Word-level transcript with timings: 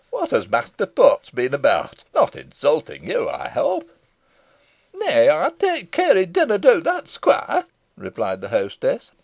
What 0.09 0.31
has 0.31 0.49
Master 0.49 0.87
Potts 0.87 1.29
been 1.29 1.53
about? 1.53 2.05
Not 2.11 2.35
insulting 2.35 3.07
you, 3.07 3.29
I 3.29 3.49
hope?" 3.49 3.87
"Neaw, 4.99 5.45
ey'd 5.45 5.59
tak 5.59 5.91
keare 5.91 6.17
he 6.17 6.25
didna 6.25 6.57
do 6.57 6.81
that, 6.81 7.07
squoire," 7.07 7.67
replied 7.95 8.41
the 8.41 8.49
hostess. 8.49 9.11